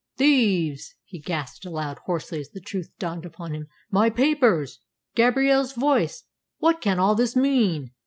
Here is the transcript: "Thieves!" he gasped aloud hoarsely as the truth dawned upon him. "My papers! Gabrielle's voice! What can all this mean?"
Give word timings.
"Thieves!" 0.17 0.95
he 1.05 1.19
gasped 1.19 1.63
aloud 1.63 1.99
hoarsely 2.05 2.39
as 2.39 2.49
the 2.49 2.59
truth 2.59 2.89
dawned 2.97 3.23
upon 3.23 3.53
him. 3.53 3.67
"My 3.91 4.09
papers! 4.09 4.79
Gabrielle's 5.13 5.73
voice! 5.73 6.23
What 6.57 6.81
can 6.81 6.97
all 6.97 7.13
this 7.13 7.35
mean?" 7.35 7.91